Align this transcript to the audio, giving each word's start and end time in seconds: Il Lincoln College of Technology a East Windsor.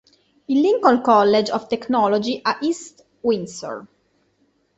Il 0.47 0.63
Lincoln 0.63 1.03
College 1.03 1.51
of 1.51 1.67
Technology 1.67 2.41
a 2.43 2.57
East 2.61 3.05
Windsor. 3.21 3.85